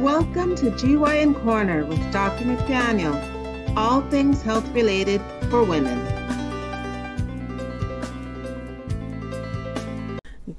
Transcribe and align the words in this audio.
Welcome 0.00 0.54
to 0.56 0.70
GYN 0.72 1.42
Corner 1.42 1.86
with 1.86 2.12
Dr. 2.12 2.44
McDaniel, 2.44 3.16
all 3.78 4.02
things 4.10 4.42
health 4.42 4.68
related 4.74 5.22
for 5.48 5.64
women. 5.64 5.98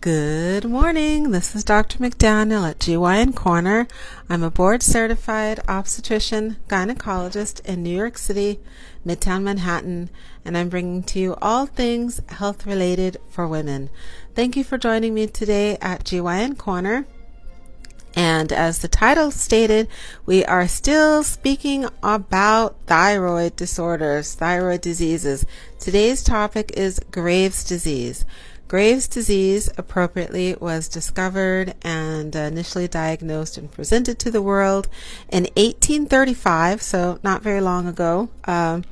Good 0.01 0.65
morning. 0.65 1.29
This 1.29 1.53
is 1.53 1.63
Dr. 1.63 1.99
McDaniel 1.99 2.67
at 2.67 2.79
GYN 2.79 3.35
Corner. 3.35 3.87
I'm 4.27 4.41
a 4.41 4.49
board 4.49 4.81
certified 4.81 5.59
obstetrician 5.67 6.57
gynecologist 6.67 7.63
in 7.63 7.83
New 7.83 7.95
York 7.95 8.17
City, 8.17 8.59
Midtown 9.05 9.43
Manhattan, 9.43 10.09
and 10.43 10.57
I'm 10.57 10.69
bringing 10.69 11.03
to 11.03 11.19
you 11.19 11.35
all 11.43 11.67
things 11.67 12.21
health 12.29 12.65
related 12.65 13.17
for 13.29 13.47
women. 13.47 13.91
Thank 14.33 14.55
you 14.55 14.63
for 14.63 14.79
joining 14.79 15.13
me 15.13 15.27
today 15.27 15.77
at 15.79 16.03
GYN 16.05 16.57
Corner. 16.57 17.05
And 18.15 18.51
as 18.51 18.79
the 18.79 18.87
title 18.87 19.31
stated, 19.31 19.87
we 20.25 20.43
are 20.45 20.67
still 20.67 21.23
speaking 21.23 21.87
about 22.01 22.75
thyroid 22.87 23.55
disorders, 23.55 24.33
thyroid 24.33 24.81
diseases. 24.81 25.45
Today's 25.79 26.23
topic 26.23 26.71
is 26.75 26.99
Graves' 27.11 27.63
disease. 27.63 28.25
Graves' 28.67 29.07
disease 29.07 29.69
appropriately 29.77 30.55
was 30.59 30.89
discovered 30.89 31.73
and 31.83 32.35
initially 32.35 32.87
diagnosed 32.87 33.57
and 33.57 33.71
presented 33.71 34.19
to 34.19 34.31
the 34.31 34.41
world 34.41 34.89
in 35.29 35.43
1835, 35.55 36.81
so 36.81 37.19
not 37.23 37.41
very 37.41 37.61
long 37.61 37.87
ago. 37.87 38.29
Um, 38.43 38.83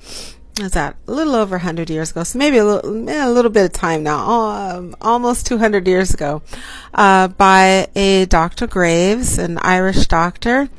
is 0.60 0.72
that 0.72 0.96
a 1.08 1.12
little 1.12 1.36
over 1.36 1.56
100 1.56 1.90
years 1.90 2.12
ago? 2.12 2.24
So 2.24 2.40
maybe 2.40 2.58
a 2.58 2.66
little 2.66 3.10
a 3.10 3.30
little 3.30 3.52
bit 3.52 3.66
of 3.66 3.74
time 3.74 4.04
now. 4.04 4.30
Um, 4.30 4.96
almost 5.02 5.46
200 5.48 5.88
years 5.88 6.14
ago 6.14 6.42
uh, 6.94 7.28
by 7.28 7.88
a 7.96 8.26
dr 8.26 8.68
graves 8.68 9.38
an 9.38 9.58
irish 9.62 10.08
doctor 10.08 10.70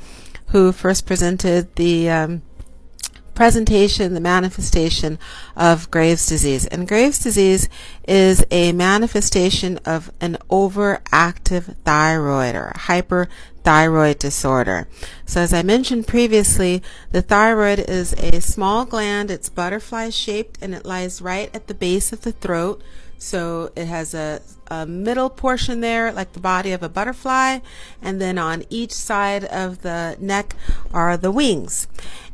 who 0.49 0.73
first 0.73 1.07
presented 1.07 1.75
the 1.77 2.09
um, 2.09 2.43
presentation, 3.37 4.15
the 4.15 4.21
manifestation 4.21 5.19
of 5.55 5.89
Graves' 5.93 6.27
disease. 6.27 6.67
And 6.67 6.89
Graves' 6.89 7.21
disease 7.21 7.69
is 8.09 8.45
a 8.51 8.73
manifestation 8.73 9.79
of 9.85 10.11
an 10.21 10.39
overactive 10.51 11.77
thyroid 11.85 12.57
or 12.57 12.73
hyperthyroid 12.75 14.19
disorder. 14.19 14.89
So 15.27 15.41
as 15.43 15.53
I 15.53 15.63
mentioned 15.63 16.09
previously, 16.09 16.83
the 17.13 17.23
thyroid 17.23 17.79
is 17.79 18.13
a 18.15 18.41
small 18.41 18.85
gland. 18.85 19.31
It's 19.31 19.51
butterfly 19.51 20.11
shaped 20.11 20.59
and 20.61 20.75
it 20.75 20.85
lies 20.85 21.23
right 21.23 21.55
at 21.55 21.69
the 21.69 21.75
base 21.75 22.13
of 22.13 22.23
the 22.23 22.33
throat. 22.33 22.83
So 23.19 23.71
it 23.75 23.87
has 23.87 24.13
a, 24.13 24.43
a, 24.71 24.85
middle 24.85 25.31
portion 25.31 25.81
there, 25.81 26.13
like 26.13 26.33
the 26.35 26.41
body 26.41 26.73
of 26.73 26.83
a 26.83 26.89
butterfly, 26.89 27.61
and 28.03 28.21
then 28.21 28.37
on 28.37 28.65
each 28.69 28.93
side 28.93 29.45
of 29.45 29.83
the 29.83 30.17
neck 30.21 30.55
are 30.93 31.17
the 31.17 31.31
wings. 31.31 31.89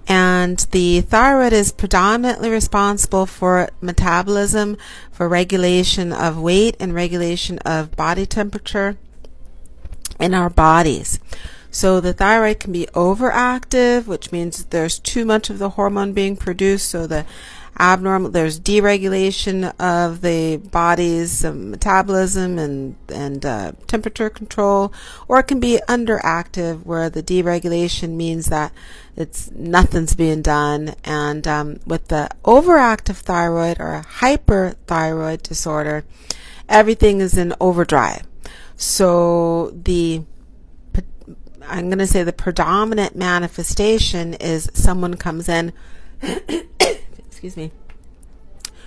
And 0.08 0.58
the 0.72 1.00
thyroid 1.00 1.52
is 1.52 1.72
predominantly 1.72 2.50
responsible 2.50 3.26
for 3.26 3.70
metabolism, 3.80 4.76
for 5.10 5.28
regulation 5.28 6.12
of 6.12 6.38
weight 6.38 6.76
and 6.80 6.92
regulation 6.92 7.58
of 7.60 7.96
body 7.96 8.26
temperature 8.26 8.96
in 10.18 10.34
our 10.34 10.50
bodies. 10.50 11.20
So 11.70 12.00
the 12.00 12.12
thyroid 12.12 12.60
can 12.60 12.72
be 12.72 12.86
overactive, 12.92 14.06
which 14.06 14.30
means 14.30 14.64
there's 14.66 14.98
too 14.98 15.24
much 15.24 15.48
of 15.48 15.58
the 15.58 15.70
hormone 15.70 16.12
being 16.12 16.36
produced, 16.36 16.90
so 16.90 17.06
the 17.06 17.24
abnormal 17.78 18.30
there's 18.30 18.60
deregulation 18.60 19.72
of 19.80 20.20
the 20.20 20.58
body's 20.58 21.44
uh, 21.44 21.52
metabolism 21.52 22.58
and 22.58 22.94
and 23.08 23.46
uh, 23.46 23.72
temperature 23.86 24.28
control 24.28 24.92
or 25.26 25.40
it 25.40 25.44
can 25.44 25.58
be 25.58 25.80
underactive 25.88 26.84
where 26.84 27.08
the 27.08 27.22
deregulation 27.22 28.10
means 28.10 28.46
that 28.46 28.72
it's 29.16 29.50
nothing's 29.50 30.14
being 30.14 30.40
done. 30.42 30.94
And 31.04 31.46
um, 31.46 31.80
with 31.86 32.08
the 32.08 32.30
overactive 32.44 33.16
thyroid 33.16 33.78
or 33.80 34.04
hyperthyroid 34.18 35.42
disorder 35.42 36.04
everything 36.68 37.20
is 37.20 37.36
in 37.36 37.54
overdrive. 37.60 38.22
So 38.76 39.70
the 39.70 40.22
I'm 41.66 41.86
going 41.86 41.98
to 41.98 42.06
say 42.06 42.22
the 42.22 42.32
predominant 42.32 43.16
manifestation 43.16 44.34
is 44.34 44.70
someone 44.74 45.16
comes 45.16 45.48
in 45.48 45.72
excuse 47.42 47.56
me, 47.56 47.72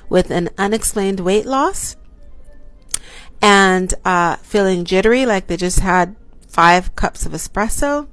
with 0.08 0.32
an 0.32 0.50
unexplained 0.58 1.20
weight 1.20 1.46
loss 1.46 1.98
and 3.42 3.94
uh, 4.06 4.38
feeling 4.38 4.86
jittery, 4.86 5.26
like 5.26 5.48
they 5.48 5.58
just 5.58 5.82
had 5.82 6.16
five 6.48 6.96
cups 6.96 7.26
of 7.26 7.34
espresso. 7.34 8.08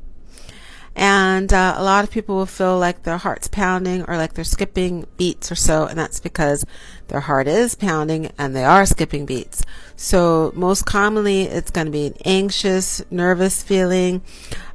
And 0.96 1.52
uh, 1.52 1.76
a 1.76 1.84
lot 1.84 2.02
of 2.02 2.10
people 2.10 2.34
will 2.34 2.46
feel 2.46 2.76
like 2.76 3.04
their 3.04 3.18
heart's 3.18 3.46
pounding 3.46 4.02
or 4.08 4.16
like 4.16 4.34
they're 4.34 4.42
skipping 4.42 5.06
beats 5.16 5.52
or 5.52 5.54
so, 5.54 5.86
and 5.86 5.96
that's 5.96 6.18
because 6.18 6.66
their 7.06 7.20
heart 7.20 7.46
is 7.46 7.76
pounding 7.76 8.32
and 8.36 8.56
they 8.56 8.64
are 8.64 8.84
skipping 8.84 9.24
beats. 9.24 9.64
So 9.94 10.50
most 10.56 10.86
commonly, 10.86 11.42
it's 11.42 11.70
going 11.70 11.86
to 11.86 11.92
be 11.92 12.06
an 12.06 12.14
anxious, 12.24 13.00
nervous 13.12 13.62
feeling, 13.62 14.22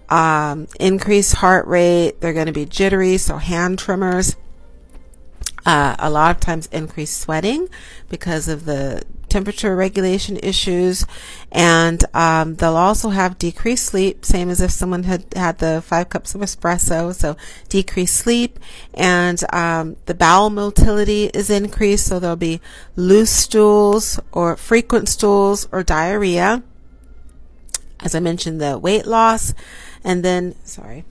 um, 0.08 0.70
increased 0.80 1.36
heart 1.36 1.68
rate. 1.68 2.22
They're 2.22 2.32
going 2.32 2.46
to 2.46 2.54
be 2.54 2.66
jittery, 2.66 3.18
so 3.18 3.36
hand 3.36 3.80
tremors 3.80 4.38
uh, 5.68 5.98
a 6.00 6.10
lot 6.10 6.34
of 6.34 6.40
times 6.40 6.68
increased 6.68 7.20
sweating 7.20 7.68
because 8.08 8.48
of 8.48 8.64
the 8.64 9.04
temperature 9.28 9.76
regulation 9.76 10.38
issues, 10.38 11.06
and 11.52 12.06
um, 12.16 12.56
they'll 12.56 12.78
also 12.78 13.10
have 13.10 13.38
decreased 13.38 13.88
sleep, 13.88 14.24
same 14.24 14.50
as 14.50 14.62
if 14.62 14.72
someone 14.72 15.04
had 15.04 15.26
had 15.36 15.58
the 15.60 15.84
five 15.86 16.08
cups 16.08 16.34
of 16.34 16.40
espresso. 16.40 17.14
So 17.14 17.36
decreased 17.68 18.16
sleep, 18.16 18.60
and 18.94 19.44
um, 19.52 19.98
the 20.06 20.14
bowel 20.14 20.50
motility 20.50 21.26
is 21.34 21.50
increased, 21.50 22.08
so 22.08 22.18
there'll 22.18 22.38
be 22.38 22.62
loose 22.96 23.32
stools 23.32 24.22
or 24.32 24.56
frequent 24.56 25.10
stools 25.10 25.68
or 25.74 25.84
diarrhea. 25.84 26.64
As 28.00 28.16
I 28.16 28.22
mentioned, 28.22 28.62
the 28.62 28.80
weight 28.80 29.06
loss, 29.06 29.54
and 30.02 30.24
then 30.24 30.56
sorry. 30.64 31.04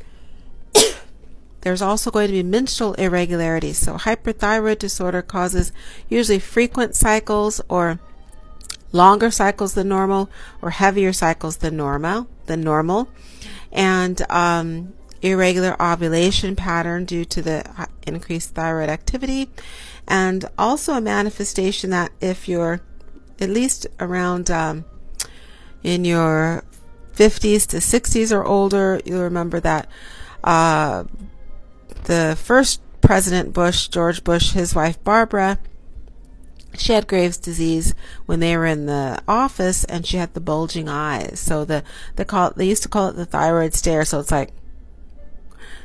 There's 1.66 1.82
also 1.82 2.12
going 2.12 2.28
to 2.28 2.32
be 2.32 2.44
menstrual 2.44 2.94
irregularities. 2.94 3.76
So 3.76 3.94
hyperthyroid 3.94 4.78
disorder 4.78 5.20
causes 5.20 5.72
usually 6.08 6.38
frequent 6.38 6.94
cycles 6.94 7.60
or 7.68 7.98
longer 8.92 9.32
cycles 9.32 9.74
than 9.74 9.88
normal 9.88 10.30
or 10.62 10.70
heavier 10.70 11.12
cycles 11.12 11.56
than 11.56 11.76
normal 11.76 12.28
than 12.44 12.60
normal 12.60 13.08
and 13.72 14.22
um, 14.30 14.94
irregular 15.22 15.74
ovulation 15.82 16.54
pattern 16.54 17.04
due 17.04 17.24
to 17.24 17.42
the 17.42 17.88
increased 18.06 18.50
thyroid 18.50 18.88
activity 18.88 19.50
and 20.06 20.44
also 20.56 20.92
a 20.92 21.00
manifestation 21.00 21.90
that 21.90 22.12
if 22.20 22.46
you're 22.46 22.80
at 23.40 23.50
least 23.50 23.88
around 23.98 24.52
um, 24.52 24.84
in 25.82 26.04
your 26.04 26.62
50s 27.16 27.66
to 27.66 27.78
60s 27.78 28.30
or 28.30 28.44
older 28.44 29.00
you'll 29.04 29.24
remember 29.24 29.58
that 29.58 29.88
uh, 30.44 31.02
the 32.06 32.36
first 32.40 32.80
President 33.00 33.52
Bush, 33.52 33.86
George 33.86 34.24
Bush, 34.24 34.52
his 34.52 34.74
wife 34.74 35.02
Barbara, 35.04 35.58
she 36.78 36.92
had 36.92 37.06
Graves' 37.06 37.36
disease 37.36 37.94
when 38.26 38.40
they 38.40 38.56
were 38.56 38.66
in 38.66 38.86
the 38.86 39.22
office, 39.28 39.84
and 39.84 40.06
she 40.06 40.16
had 40.16 40.34
the 40.34 40.40
bulging 40.40 40.88
eyes. 40.88 41.38
So 41.40 41.64
the 41.64 41.82
they 42.16 42.24
call 42.24 42.48
it, 42.48 42.56
they 42.56 42.66
used 42.66 42.82
to 42.82 42.88
call 42.88 43.08
it 43.08 43.16
the 43.16 43.26
thyroid 43.26 43.74
stare. 43.74 44.04
So 44.04 44.20
it's 44.20 44.30
like, 44.30 44.50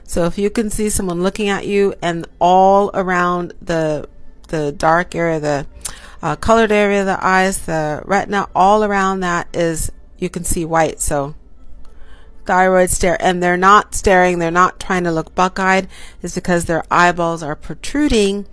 so 0.04 0.26
if 0.26 0.38
you 0.38 0.50
can 0.50 0.70
see 0.70 0.90
someone 0.90 1.22
looking 1.22 1.50
at 1.50 1.68
you, 1.68 1.94
and 2.02 2.28
all 2.40 2.92
around 2.94 3.54
the 3.62 4.10
the 4.50 4.72
dark 4.72 5.16
area, 5.16 5.40
the 5.40 5.68
uh, 6.22 6.36
colored 6.36 6.72
area 6.72 7.02
of 7.02 7.06
the 7.06 7.26
eyes, 7.26 7.66
the 7.66 8.02
retina, 8.06 8.50
all 8.54 8.84
around 8.84 9.22
that 9.22 9.48
is 9.56 9.92
you 10.18 10.30
can 10.30 10.44
see 10.44 10.66
white. 10.66 11.00
So 11.00 11.36
thyroid 12.46 12.90
stare 12.90 13.18
and 13.22 13.42
they're 13.42 13.58
not 13.58 13.96
staring, 13.96 14.40
they're 14.40 14.52
not 14.52 14.80
trying 14.80 15.04
to 15.04 15.12
look 15.12 15.34
buck-eyed, 15.36 15.88
is 16.22 16.36
because 16.36 16.66
their 16.66 16.84
eyeballs 16.92 17.44
are 17.44 17.56
protruding 17.56 18.46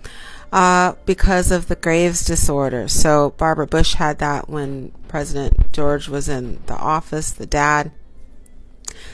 uh, 0.51 0.93
because 1.05 1.51
of 1.51 1.67
the 1.67 1.75
Graves 1.75 2.25
disorder. 2.25 2.87
So 2.87 3.31
Barbara 3.37 3.67
Bush 3.67 3.95
had 3.95 4.19
that 4.19 4.49
when 4.49 4.91
President 5.07 5.71
George 5.71 6.07
was 6.07 6.27
in 6.27 6.59
the 6.65 6.75
office, 6.75 7.31
the 7.31 7.45
dad. 7.45 7.91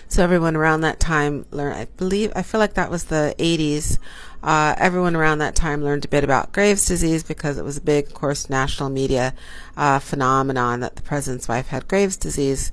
So 0.07 0.24
everyone 0.24 0.56
around 0.56 0.81
that 0.81 1.00
time 1.00 1.45
learned, 1.51 1.75
I 1.75 1.86
believe, 1.98 2.31
I 2.36 2.42
feel 2.42 2.60
like 2.60 2.75
that 2.75 2.92
was 2.92 3.06
the 3.06 3.36
80s. 3.38 3.98
Uh, 4.42 4.75
everyone 4.78 5.16
around 5.16 5.39
that 5.39 5.56
time 5.56 5.83
learned 5.83 6.06
a 6.06 6.07
bit 6.07 6.24
about 6.24 6.51
Graves' 6.51 6.86
disease 6.86 7.24
because 7.24 7.57
it 7.57 7.66
was 7.66 7.78
a 7.78 7.81
big, 7.81 8.07
of 8.07 8.13
course, 8.13 8.50
national 8.50 8.89
media 8.89 9.33
uh, 9.75 10.00
phenomenon 10.00 10.81
that 10.81 10.95
the 10.95 11.01
president's 11.01 11.48
wife 11.48 11.68
had 11.68 11.88
Graves' 11.88 12.16
disease. 12.16 12.71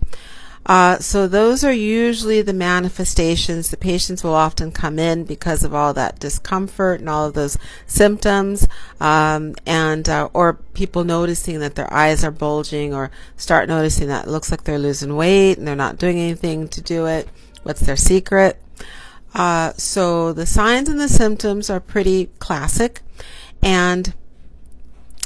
Uh, 0.64 0.98
so 0.98 1.26
those 1.26 1.64
are 1.64 1.72
usually 1.72 2.40
the 2.40 2.52
manifestations. 2.52 3.70
The 3.70 3.76
patients 3.76 4.22
will 4.22 4.34
often 4.34 4.70
come 4.70 4.98
in 4.98 5.24
because 5.24 5.64
of 5.64 5.74
all 5.74 5.92
that 5.94 6.20
discomfort 6.20 7.00
and 7.00 7.08
all 7.08 7.26
of 7.26 7.34
those 7.34 7.58
symptoms, 7.86 8.68
um, 9.00 9.54
and 9.66 10.08
uh, 10.08 10.28
or 10.32 10.54
people 10.74 11.02
noticing 11.02 11.58
that 11.60 11.74
their 11.74 11.92
eyes 11.92 12.22
are 12.22 12.30
bulging, 12.30 12.94
or 12.94 13.10
start 13.36 13.68
noticing 13.68 14.06
that 14.08 14.26
it 14.26 14.30
looks 14.30 14.50
like 14.50 14.62
they're 14.62 14.78
losing 14.78 15.16
weight 15.16 15.58
and 15.58 15.66
they're 15.66 15.74
not 15.74 15.98
doing 15.98 16.18
anything 16.18 16.68
to 16.68 16.80
do 16.80 17.06
it, 17.06 17.28
What's 17.62 17.80
their 17.80 17.96
secret? 17.96 18.60
Uh, 19.34 19.72
so 19.76 20.32
the 20.32 20.46
signs 20.46 20.88
and 20.88 21.00
the 21.00 21.08
symptoms 21.08 21.70
are 21.70 21.80
pretty 21.80 22.26
classic, 22.38 23.00
and 23.62 24.14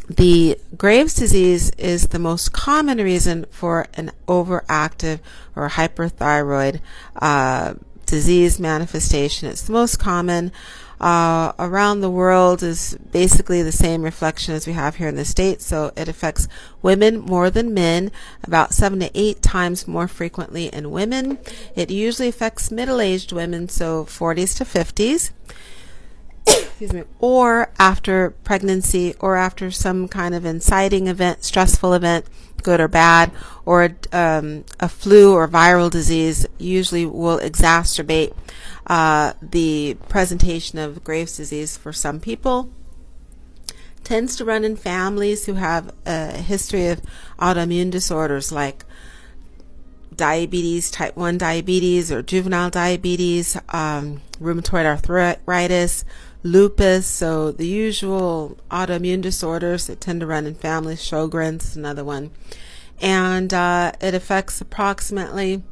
the 0.09 0.59
Graves' 0.77 1.15
disease 1.15 1.71
is 1.71 2.09
the 2.09 2.19
most 2.19 2.53
common 2.53 2.99
reason 2.99 3.47
for 3.51 3.87
an 3.95 4.13
overactive 4.29 5.19
or 5.57 5.71
hyperthyroid 5.71 6.81
uh, 7.17 7.75
disease 8.07 8.61
manifestation. 8.61 9.49
It's 9.49 9.63
the 9.63 9.73
most 9.73 9.99
common. 9.99 10.53
Uh, 10.99 11.53
around 11.59 12.01
the 12.01 12.11
world 12.11 12.63
is 12.63 12.97
basically 13.13 13.63
the 13.63 13.73
same 13.73 14.03
reflection 14.03 14.55
as 14.55 14.67
we 14.67 14.73
have 14.73 14.97
here 14.97 15.09
in 15.09 15.17
the 15.17 15.25
States. 15.25 15.67
So 15.67 15.93
it 15.95 16.09
affects 16.09 16.49
women 16.81 17.19
more 17.19 17.51
than 17.51 17.75
men, 17.75 18.11
about 18.45 18.73
seven 18.73 19.01
to 19.01 19.11
eight 19.15 19.43
times 19.43 19.87
more 19.87 20.09
frequently 20.09 20.67
in 20.67 20.91
women. 20.91 21.39
It 21.75 21.91
usually 21.91 22.29
affects 22.29 22.71
middle 22.71 23.01
aged 23.01 23.33
women, 23.33 23.69
so 23.69 24.05
40s 24.05 24.57
to 24.57 24.65
50s. 24.65 25.33
Excuse 26.47 26.93
me, 26.93 27.05
or 27.19 27.71
after 27.79 28.31
pregnancy 28.45 29.15
or 29.19 29.37
after 29.37 29.71
some 29.71 30.09
kind 30.09 30.35
of 30.35 30.45
inciting 30.45 31.09
event, 31.09 31.43
stressful 31.43 31.95
event, 31.95 32.27
good 32.63 32.81
or 32.81 32.89
bad, 32.89 33.33
or 33.65 33.97
um, 34.13 34.65
a 34.79 34.89
flu 34.89 35.33
or 35.33 35.49
viral 35.49 35.91
disease 35.91 36.47
usually 36.59 37.07
will 37.07 37.39
exacerbate 37.39 38.35
uh, 38.87 39.33
the 39.41 39.97
presentation 40.09 40.79
of 40.79 41.03
Graves' 41.03 41.37
disease 41.37 41.77
for 41.77 41.93
some 41.93 42.21
people. 42.21 42.71
Tends 44.05 44.37
to 44.37 44.45
run 44.45 44.65
in 44.65 44.77
families 44.77 45.47
who 45.47 45.55
have 45.55 45.93
a 46.05 46.33
history 46.33 46.89
of 46.89 47.01
autoimmune 47.39 47.91
disorders 47.91 48.53
like 48.53 48.85
diabetes, 50.15 50.91
type 50.91 51.17
1 51.17 51.39
diabetes, 51.39 52.11
or 52.11 52.23
juvenile 52.23 52.71
diabetes, 52.71 53.57
um, 53.71 54.21
rheumatoid 54.41 54.85
arthritis, 54.85 56.05
lupus. 56.47 57.07
So 57.07 57.51
the 57.51 57.67
usual 57.67 58.57
autoimmune 58.71 59.21
disorders 59.21 59.87
that 59.87 60.01
tend 60.01 60.21
to 60.21 60.27
run 60.27 60.47
in 60.47 60.55
families. 60.55 61.01
Sjogren's 61.01 61.77
another 61.77 62.05
one, 62.05 62.31
and 63.01 63.53
uh, 63.53 63.93
it 64.01 64.15
affects 64.15 64.61
approximately 64.61 65.63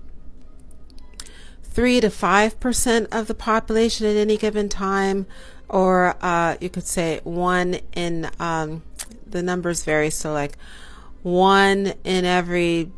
three 1.62 2.00
to 2.00 2.10
five 2.10 2.58
percent 2.60 3.08
of 3.12 3.26
the 3.26 3.34
population 3.34 4.06
at 4.06 4.16
any 4.16 4.36
given 4.36 4.68
time, 4.68 5.26
or 5.68 6.16
uh, 6.20 6.56
you 6.60 6.68
could 6.68 6.86
say 6.86 7.20
one 7.24 7.78
in 7.94 8.30
um, 8.38 8.82
the 9.26 9.42
numbers 9.42 9.84
vary. 9.84 10.10
So 10.10 10.32
like 10.32 10.58
one 11.22 11.94
in 12.04 12.24
every 12.24 12.90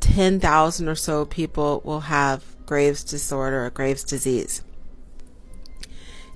ten 0.00 0.40
thousand 0.40 0.88
or 0.88 0.94
so 0.94 1.24
people 1.24 1.80
will 1.84 2.00
have 2.00 2.44
Graves' 2.66 3.04
disorder 3.04 3.64
or 3.64 3.70
Graves' 3.70 4.04
disease. 4.04 4.62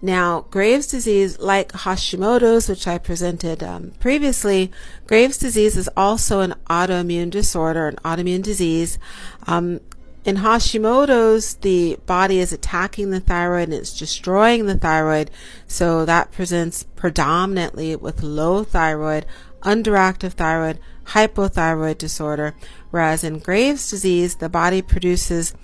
Now, 0.02 0.46
Graves' 0.50 0.86
disease, 0.86 1.38
like 1.38 1.72
Hashimoto's, 1.72 2.68
which 2.68 2.86
I 2.86 2.96
presented 2.96 3.62
um, 3.62 3.92
previously, 4.00 4.72
Graves' 5.06 5.36
disease 5.36 5.76
is 5.76 5.90
also 5.94 6.40
an 6.40 6.54
autoimmune 6.70 7.30
disorder, 7.30 7.86
an 7.88 7.96
autoimmune 7.96 8.42
disease. 8.42 8.98
Um, 9.46 9.80
in 10.24 10.36
Hashimoto's, 10.36 11.54
the 11.54 11.98
body 12.06 12.38
is 12.38 12.52
attacking 12.52 13.10
the 13.10 13.20
thyroid 13.20 13.64
and 13.64 13.74
it's 13.74 13.98
destroying 13.98 14.66
the 14.66 14.78
thyroid, 14.78 15.30
so 15.66 16.06
that 16.06 16.32
presents 16.32 16.84
predominantly 16.96 17.94
with 17.96 18.22
low 18.22 18.64
thyroid, 18.64 19.26
underactive 19.62 20.32
thyroid, 20.32 20.78
hypothyroid 21.08 21.98
disorder, 21.98 22.54
whereas 22.90 23.22
in 23.22 23.38
Graves' 23.38 23.90
disease, 23.90 24.36
the 24.36 24.48
body 24.48 24.80
produces 24.80 25.54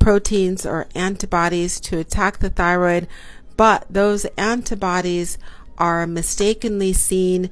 proteins 0.00 0.64
or 0.64 0.88
antibodies 0.94 1.78
to 1.78 1.98
attack 1.98 2.38
the 2.38 2.50
thyroid 2.50 3.06
but 3.60 3.84
those 3.90 4.24
antibodies 4.38 5.36
are 5.76 6.06
mistakenly 6.06 6.94
seen. 6.94 7.50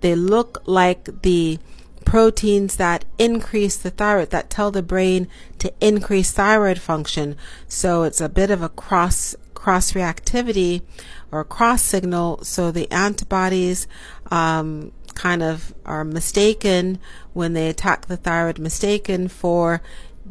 They 0.00 0.14
look 0.14 0.62
like 0.64 1.20
the 1.20 1.58
proteins 2.06 2.76
that 2.76 3.04
increase 3.18 3.76
the 3.76 3.90
thyroid, 3.90 4.30
that 4.30 4.48
tell 4.48 4.70
the 4.70 4.82
brain 4.82 5.28
to 5.58 5.70
increase 5.78 6.32
thyroid 6.32 6.78
function. 6.78 7.36
So 7.68 8.04
it's 8.04 8.22
a 8.22 8.28
bit 8.30 8.50
of 8.50 8.62
a 8.62 8.70
cross 8.70 9.36
cross 9.52 9.92
reactivity 9.92 10.80
or 11.30 11.44
cross 11.44 11.82
signal. 11.82 12.42
So 12.42 12.70
the 12.70 12.90
antibodies 12.90 13.86
um, 14.30 14.92
kind 15.14 15.42
of 15.42 15.74
are 15.84 16.04
mistaken 16.04 16.98
when 17.34 17.52
they 17.52 17.68
attack 17.68 18.06
the 18.06 18.16
thyroid, 18.16 18.58
mistaken 18.58 19.28
for 19.28 19.82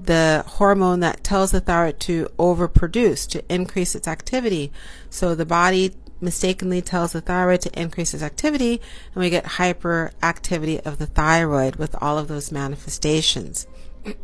the 0.04 0.44
hormone 0.48 1.00
that 1.01 1.24
tells 1.24 1.51
the 1.51 1.62
thyroid 1.62 2.00
to 2.01 2.30
overproduce, 2.38 3.28
to 3.30 3.44
increase 3.54 3.96
its 3.96 4.07
activity. 4.07 4.72
So 5.10 5.36
the 5.36 5.46
body 5.46 5.94
mistakenly 6.22 6.81
tells 6.81 7.13
the 7.13 7.22
thyroid 7.22 7.62
to 7.62 7.80
increase 7.80 8.13
its 8.13 8.24
activity, 8.24 8.81
and 9.13 9.22
we 9.24 9.30
get 9.30 9.46
hyperactivity 9.46 10.86
of 10.86 10.98
the 10.98 11.06
thyroid 11.06 11.78
with 11.78 11.96
all 12.01 12.18
of 12.18 12.28
those 12.28 12.51
manifestations. 12.51 13.68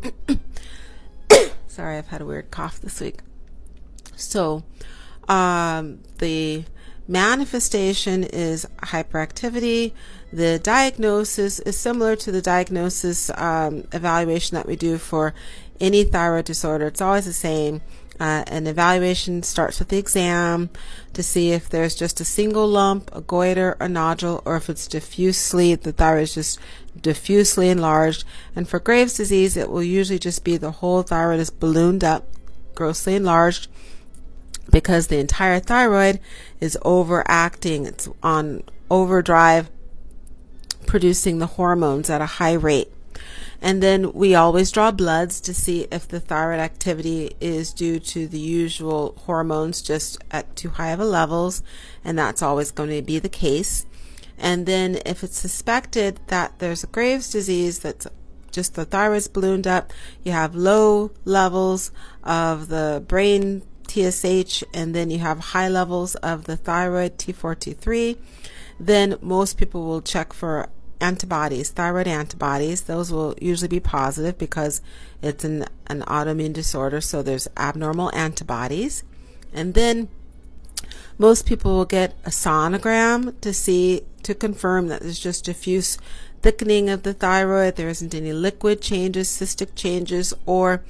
Sorry, 1.68 1.98
I've 1.98 2.08
had 2.08 2.22
a 2.22 2.26
weird 2.26 2.52
cough 2.52 2.80
this 2.80 3.00
week. 3.00 3.20
So, 4.16 4.64
um, 5.28 6.00
the 6.20 6.66
manifestation 7.08 8.24
is 8.24 8.66
hyperactivity. 8.82 9.92
The 10.32 10.60
diagnosis 10.60 11.60
is 11.60 11.78
similar 11.78 12.16
to 12.18 12.32
the 12.32 12.42
diagnosis 12.42 13.30
um, 13.36 13.88
evaluation 13.92 14.56
that 14.56 14.66
we 14.66 14.76
do 14.76 14.98
for 14.98 15.34
any 15.80 16.04
thyroid 16.04 16.46
disorder. 16.46 16.88
It's 16.88 17.02
always 17.02 17.26
the 17.26 17.34
same. 17.34 17.82
Uh, 18.18 18.46
an 18.48 18.66
evaluation 18.66 19.44
starts 19.44 19.80
with 19.80 19.90
the 19.90 19.98
exam 19.98 20.70
to 21.12 21.22
see 21.22 21.52
if 21.52 21.68
there's 21.68 21.96
just 21.96 22.22
a 22.22 22.26
single 22.26 22.66
lump, 22.66 23.10
a 23.14 23.20
goiter, 23.20 23.76
a 23.82 23.90
nodule, 23.90 24.42
or 24.46 24.56
if 24.56 24.70
it's 24.70 24.88
diffusely, 24.88 25.76
the 25.76 25.92
thyroid 25.92 26.24
is 26.24 26.36
just 26.36 26.60
diffusely 27.00 27.70
enlarged. 27.70 28.24
And 28.56 28.70
for 28.70 28.80
Graves' 28.80 29.18
disease, 29.18 29.58
it 29.58 29.70
will 29.70 29.84
usually 29.84 30.20
just 30.20 30.46
be 30.46 30.56
the 30.56 30.72
whole 30.72 31.04
thyroid 31.04 31.42
is 31.42 31.50
ballooned 31.50 32.06
up, 32.06 32.26
grossly 32.74 33.16
enlarged, 33.16 33.68
because 34.72 35.08
the 35.08 35.20
entire 35.20 35.60
thyroid 35.60 36.22
is 36.62 36.78
overacting. 36.84 37.86
It's 37.86 38.08
on 38.24 38.64
overdrive, 38.90 39.70
producing 40.88 41.40
the 41.40 41.48
hormones 41.48 42.10
at 42.10 42.22
a 42.22 42.26
high 42.26 42.54
rate. 42.54 42.92
And 43.66 43.82
then 43.82 44.14
we 44.14 44.36
always 44.36 44.70
draw 44.72 44.92
bloods 44.92 45.42
to 45.42 45.52
see 45.52 45.88
if 45.92 46.08
the 46.08 46.20
thyroid 46.20 46.60
activity 46.60 47.36
is 47.42 47.74
due 47.74 47.98
to 48.00 48.28
the 48.28 48.38
usual 48.38 49.16
hormones 49.26 49.82
just 49.82 50.24
at 50.30 50.56
too 50.56 50.70
high 50.70 50.92
of 50.92 51.00
a 51.00 51.04
levels, 51.04 51.64
and 52.04 52.16
that's 52.16 52.44
always 52.44 52.70
going 52.70 52.92
to 52.92 53.02
be 53.02 53.18
the 53.18 53.28
case. 53.28 53.88
And 54.38 54.68
then 54.68 55.00
if 55.04 55.24
it's 55.24 55.40
suspected 55.40 56.20
that 56.28 56.60
there's 56.60 56.84
a 56.84 56.88
Graves' 56.88 57.32
disease 57.32 57.80
that's 57.80 58.06
just 58.52 58.76
the 58.76 58.86
thyroid's 58.86 59.28
ballooned 59.28 59.66
up, 59.66 59.92
you 60.24 60.32
have 60.32 60.54
low 60.54 61.10
levels 61.26 61.92
of 62.24 62.68
the 62.68 63.04
brain 63.08 63.64
TSH, 63.88 64.64
and 64.76 64.94
then 64.94 65.10
you 65.10 65.18
have 65.18 65.40
high 65.40 65.70
levels 65.70 66.14
of 66.18 66.44
the 66.44 66.56
thyroid 66.56 67.18
T4, 67.18 67.56
T3, 67.56 68.16
then 68.80 69.18
most 69.22 69.58
people 69.58 69.88
will 69.88 70.04
check 70.04 70.34
for 70.34 70.70
antibodies, 71.08 71.70
thyroid 71.70 72.08
antibodies. 72.08 72.82
Those 72.82 73.12
will 73.12 73.36
usually 73.42 73.68
be 73.68 73.80
positive 73.80 74.38
because 74.38 74.82
it's 75.22 75.44
an, 75.44 75.66
an 75.88 76.02
autoimmune 76.02 76.54
disorder, 76.54 77.02
so 77.02 77.22
there's 77.22 77.48
abnormal 77.58 78.10
antibodies. 78.16 79.04
And 79.54 79.74
then 79.74 80.10
most 81.18 81.46
people 81.46 81.72
will 81.78 81.86
get 82.00 82.16
a 82.26 82.30
sonogram 82.30 83.40
to 83.42 83.54
see, 83.54 84.02
to 84.24 84.34
confirm 84.34 84.88
that 84.90 85.02
there's 85.02 85.20
just 85.20 85.46
diffuse 85.46 85.98
thickening 86.42 86.90
of 86.90 87.04
the 87.04 87.14
thyroid. 87.14 87.76
There 87.76 87.90
isn't 87.90 88.14
any 88.14 88.34
liquid 88.34 88.82
changes, 88.82 89.30
cystic 89.30 89.76
changes, 89.76 90.34
or 90.46 90.84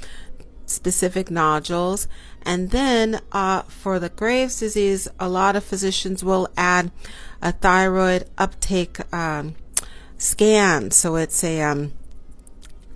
specific 0.66 1.30
nodules. 1.30 2.08
And 2.44 2.72
then 2.72 3.22
uh, 3.32 3.64
for 3.64 4.00
the 4.00 4.10
Graves' 4.10 4.60
disease, 4.60 5.08
a 5.20 5.30
lot 5.30 5.56
of 5.56 5.64
physicians 5.64 6.24
will 6.24 6.48
add 6.58 6.92
a 7.42 7.52
thyroid 7.52 8.28
uptake 8.38 8.98
um, 9.14 9.56
scan. 10.18 10.92
So 10.92 11.16
it's 11.16 11.44
a 11.44 11.62
um, 11.62 11.94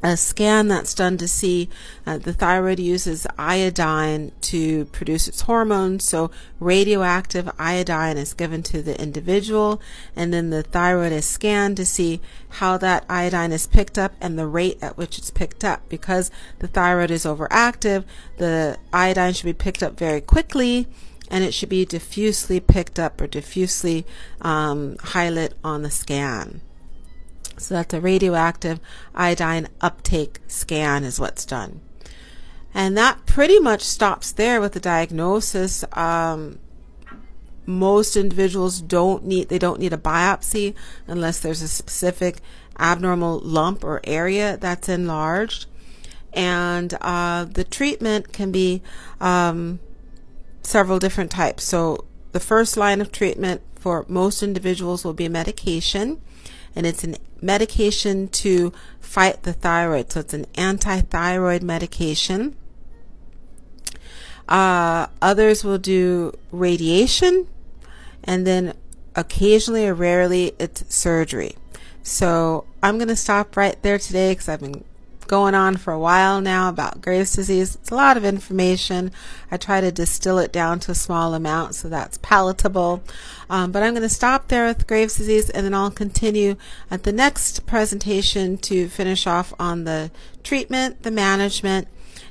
a 0.01 0.15
scan 0.15 0.69
that's 0.69 0.93
done 0.93 1.17
to 1.17 1.27
see 1.27 1.69
uh, 2.05 2.17
the 2.17 2.31
thyroid 2.31 2.79
uses 2.79 3.27
iodine 3.38 4.31
to 4.41 4.85
produce 4.85 5.27
its 5.27 5.41
hormones. 5.41 6.05
So 6.05 6.31
radioactive 6.59 7.49
iodine 7.59 8.17
is 8.17 8.33
given 8.33 8.63
to 8.63 8.81
the 8.81 8.99
individual, 8.99 9.81
and 10.15 10.33
then 10.33 10.51
the 10.51 10.63
thyroid 10.63 11.11
is 11.11 11.25
scanned 11.25 11.75
to 11.77 11.85
see 11.85 12.21
how 12.47 12.77
that 12.77 13.05
iodine 13.09 13.51
is 13.51 13.67
picked 13.67 13.97
up 13.97 14.13
and 14.21 14.39
the 14.39 14.47
rate 14.47 14.77
at 14.81 14.97
which 14.97 15.17
it's 15.17 15.31
picked 15.31 15.65
up. 15.65 15.89
Because 15.89 16.31
the 16.59 16.67
thyroid 16.67 17.11
is 17.11 17.25
overactive, 17.25 18.05
the 18.38 18.77
iodine 18.93 19.33
should 19.33 19.45
be 19.45 19.53
picked 19.53 19.83
up 19.83 19.97
very 19.97 20.21
quickly. 20.21 20.88
And 21.31 21.43
it 21.43 21.53
should 21.53 21.69
be 21.69 21.85
diffusely 21.85 22.59
picked 22.59 22.97
up 22.97 23.21
or 23.21 23.27
diffusely 23.27 24.03
um, 24.41 24.95
highlighted 24.95 25.53
on 25.63 25.83
the 25.83 25.91
scan. 25.91 26.61
So 27.59 27.75
that's 27.75 27.93
a 27.93 28.01
radioactive 28.01 28.79
iodine 29.13 29.67
uptake 29.81 30.39
scan 30.47 31.03
is 31.03 31.19
what's 31.19 31.45
done. 31.45 31.81
And 32.73 32.97
that 32.97 33.25
pretty 33.25 33.59
much 33.59 33.81
stops 33.81 34.31
there 34.31 34.61
with 34.61 34.73
the 34.73 34.79
diagnosis. 34.79 35.83
Um, 35.93 36.59
most 37.69 38.17
individuals 38.17 38.81
don't 38.81 39.23
need 39.23 39.47
they 39.49 39.59
don't 39.59 39.79
need 39.79 39.93
a 39.93 39.97
biopsy 39.97 40.73
unless 41.05 41.39
there's 41.39 41.61
a 41.61 41.67
specific 41.67 42.39
abnormal 42.79 43.39
lump 43.39 43.83
or 43.83 44.01
area 44.05 44.57
that's 44.57 44.89
enlarged 44.89 45.67
and 46.33 46.95
uh, 47.01 47.45
the 47.45 47.63
treatment 47.63 48.33
can 48.33 48.51
be 48.51 48.81
um, 49.21 49.79
several 50.63 50.97
different 50.97 51.29
types 51.29 51.63
so 51.63 52.05
the 52.31 52.39
first 52.39 52.75
line 52.75 53.01
of 53.01 53.11
treatment 53.11 53.61
for 53.75 54.03
most 54.07 54.41
individuals 54.41 55.05
will 55.05 55.13
be 55.13 55.29
medication 55.29 56.19
and 56.79 56.88
it's 56.88 57.03
a 57.03 57.15
medication 57.41 58.27
to 58.29 58.74
fight 59.00 59.43
the 59.43 59.53
thyroid 59.53 60.12
so 60.12 60.21
it's 60.21 60.33
an 60.33 60.45
anti-thyroid 60.55 61.62
medication 61.62 62.55
uh, 64.50 65.05
others 65.21 65.63
will 65.63 65.77
do 65.77 66.33
radiation 66.51 67.48
and 68.24 68.48
then 68.48 68.74
occasionally 69.15 69.88
or 69.88 69.93
rarely 69.93 70.53
it's 70.57 70.83
surgery. 70.93 71.55
So 72.01 72.65
I'm 72.81 72.98
going 72.98 73.09
to 73.09 73.15
stop 73.15 73.55
right 73.55 73.81
there 73.83 74.00
today 74.00 74.31
because 74.31 74.50
I've 74.50 74.62
been 74.62 74.83
going 75.29 75.53
on 75.53 75.77
for 75.77 75.93
a 75.93 76.00
while 76.00 76.41
now 76.41 76.67
about 76.67 77.01
Graves' 77.01 77.36
disease. 77.36 77.75
It's 77.75 77.91
a 77.91 77.95
lot 77.95 78.17
of 78.17 78.25
information. 78.25 79.12
I 79.51 79.57
try 79.57 79.79
to 79.79 79.91
distill 79.91 80.39
it 80.39 80.51
down 80.51 80.79
to 80.81 80.91
a 80.91 80.95
small 80.95 81.36
amount 81.36 81.75
so 81.75 81.88
that's 81.88 82.17
palatable. 82.17 83.03
Um, 83.48 83.71
but 83.71 83.83
I'm 83.83 83.93
going 83.93 84.01
to 84.01 84.09
stop 84.09 84.48
there 84.48 84.65
with 84.65 84.88
Graves' 84.88 85.17
disease 85.17 85.50
and 85.51 85.65
then 85.65 85.75
I'll 85.75 85.91
continue 85.91 86.55
at 86.89 87.03
the 87.03 87.13
next 87.13 87.67
presentation 87.67 88.57
to 88.57 88.89
finish 88.89 89.27
off 89.27 89.53
on 89.59 89.83
the 89.83 90.09
treatment, 90.43 91.03
the 91.03 91.12
management, 91.12 91.88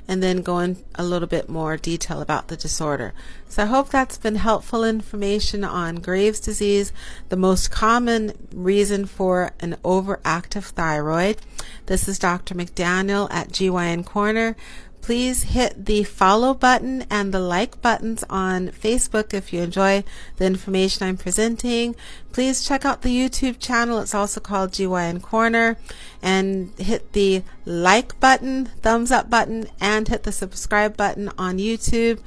and 0.09 0.23
then 0.23 0.41
go 0.41 0.57
in 0.57 0.75
a 0.95 1.03
little 1.03 1.27
bit 1.27 1.47
more 1.47 1.77
detail 1.77 2.19
about 2.19 2.47
the 2.47 2.57
disorder. 2.57 3.13
So 3.47 3.61
I 3.61 3.67
hope 3.67 3.89
that's 3.89 4.17
been 4.17 4.37
helpful 4.37 4.83
information 4.83 5.63
on 5.63 5.97
Graves' 5.97 6.39
disease, 6.39 6.91
the 7.29 7.35
most 7.35 7.69
common 7.69 8.33
reason 8.51 9.05
for 9.05 9.51
an 9.59 9.75
overactive 9.85 10.63
thyroid. 10.63 11.37
This 11.85 12.07
is 12.07 12.17
Dr. 12.17 12.55
McDaniel 12.55 13.27
at 13.29 13.49
GYN 13.49 14.03
Corner 14.03 14.55
please 15.01 15.43
hit 15.43 15.85
the 15.85 16.03
follow 16.03 16.53
button 16.53 17.05
and 17.09 17.33
the 17.33 17.39
like 17.39 17.81
buttons 17.81 18.23
on 18.29 18.69
Facebook 18.69 19.33
if 19.33 19.51
you 19.51 19.61
enjoy 19.61 20.03
the 20.37 20.45
information 20.45 21.07
I'm 21.07 21.17
presenting. 21.17 21.95
Please 22.31 22.63
check 22.63 22.85
out 22.85 23.01
the 23.01 23.09
YouTube 23.09 23.59
channel. 23.59 23.99
It's 23.99 24.13
also 24.13 24.39
called 24.39 24.71
GYN 24.71 25.21
Corner 25.21 25.77
and 26.21 26.71
hit 26.77 27.13
the 27.13 27.43
like 27.65 28.19
button, 28.19 28.67
thumbs 28.81 29.11
up 29.11 29.29
button, 29.29 29.67
and 29.79 30.07
hit 30.07 30.23
the 30.23 30.31
subscribe 30.31 30.95
button 30.95 31.31
on 31.37 31.57
YouTube 31.57 32.19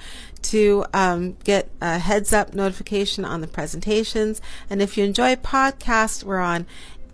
to 0.43 0.85
um, 0.93 1.37
get 1.45 1.71
a 1.81 1.99
heads 1.99 2.33
up 2.33 2.53
notification 2.53 3.25
on 3.25 3.41
the 3.41 3.47
presentations. 3.47 4.41
And 4.69 4.83
if 4.83 4.97
you 4.97 5.05
enjoy 5.05 5.37
podcasts, 5.37 6.25
we're 6.25 6.39
on 6.39 6.67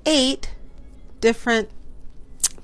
eight 0.07 0.51
different 1.21 1.69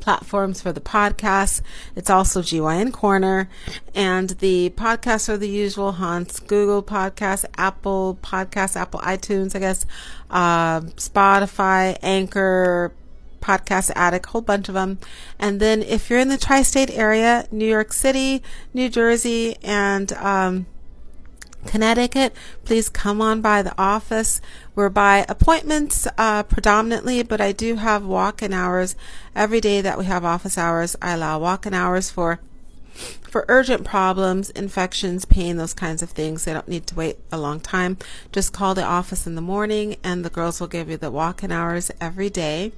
platforms 0.04 0.60
for 0.60 0.70
the 0.70 0.82
podcast. 0.82 1.62
It's 1.96 2.10
also 2.10 2.42
GYN 2.42 2.92
Corner. 2.92 3.48
And 3.94 4.30
the 4.30 4.70
podcasts 4.76 5.30
are 5.30 5.38
the 5.38 5.48
usual 5.48 5.92
haunts 5.92 6.40
Google 6.40 6.82
Podcasts, 6.82 7.46
Apple 7.56 8.18
Podcasts, 8.22 8.76
Apple 8.76 9.00
iTunes, 9.00 9.56
I 9.56 9.60
guess, 9.60 9.86
uh, 10.30 10.80
Spotify, 10.80 11.96
Anchor, 12.02 12.92
Podcast 13.40 13.92
Addict, 13.96 14.26
whole 14.26 14.42
bunch 14.42 14.68
of 14.68 14.74
them. 14.74 14.98
And 15.38 15.58
then 15.58 15.82
if 15.82 16.10
you're 16.10 16.18
in 16.18 16.28
the 16.28 16.36
tri 16.38 16.60
state 16.62 16.90
area, 16.90 17.48
New 17.50 17.66
York 17.66 17.94
City, 17.94 18.42
New 18.74 18.90
Jersey, 18.90 19.56
and 19.62 20.12
um, 20.14 20.66
Connecticut, 21.66 22.34
please 22.64 22.88
come 22.88 23.20
on 23.20 23.40
by 23.40 23.62
the 23.62 23.74
office. 23.78 24.40
We're 24.74 24.88
by 24.88 25.24
appointments 25.28 26.06
uh, 26.18 26.42
predominantly, 26.44 27.22
but 27.22 27.40
I 27.40 27.52
do 27.52 27.76
have 27.76 28.04
walk-in 28.04 28.52
hours 28.52 28.96
every 29.34 29.60
day 29.60 29.80
that 29.80 29.98
we 29.98 30.04
have 30.04 30.24
office 30.24 30.56
hours. 30.58 30.96
I 31.02 31.12
allow 31.12 31.38
walk-in 31.38 31.74
hours 31.74 32.10
for 32.10 32.40
for 33.22 33.44
urgent 33.48 33.84
problems, 33.84 34.50
infections, 34.50 35.24
pain, 35.24 35.56
those 35.56 35.74
kinds 35.74 36.02
of 36.02 36.10
things. 36.10 36.44
They 36.44 36.52
don't 36.52 36.68
need 36.68 36.86
to 36.86 36.94
wait 36.94 37.18
a 37.32 37.38
long 37.38 37.58
time. 37.58 37.98
Just 38.30 38.52
call 38.52 38.74
the 38.74 38.84
office 38.84 39.26
in 39.26 39.34
the 39.34 39.40
morning, 39.40 39.96
and 40.04 40.24
the 40.24 40.30
girls 40.30 40.60
will 40.60 40.68
give 40.68 40.88
you 40.88 40.96
the 40.96 41.10
walk-in 41.10 41.50
hours 41.50 41.90
every 42.00 42.30
day. 42.30 42.70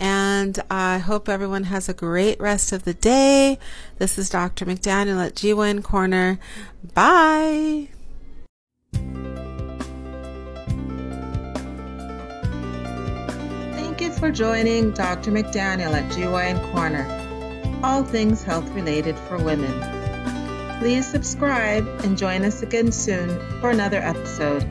And 0.00 0.58
I 0.68 0.98
hope 0.98 1.28
everyone 1.28 1.64
has 1.64 1.88
a 1.88 1.94
great 1.94 2.40
rest 2.40 2.72
of 2.72 2.82
the 2.82 2.94
day. 2.94 3.60
This 3.98 4.18
is 4.18 4.28
Dr. 4.28 4.66
McDaniel 4.66 5.24
at 5.24 5.36
GYN 5.36 5.84
Corner. 5.84 6.40
Bye. 6.94 7.93
Thank 13.76 14.00
you 14.00 14.12
for 14.12 14.30
joining 14.30 14.92
Dr. 14.92 15.30
McDaniel 15.30 15.92
at 15.92 16.10
GYN 16.12 16.72
Corner, 16.72 17.06
all 17.82 18.02
things 18.02 18.42
health 18.42 18.68
related 18.70 19.16
for 19.18 19.38
women. 19.38 19.72
Please 20.80 21.06
subscribe 21.06 21.86
and 22.04 22.18
join 22.18 22.44
us 22.44 22.62
again 22.62 22.90
soon 22.92 23.28
for 23.60 23.70
another 23.70 23.98
episode. 23.98 24.62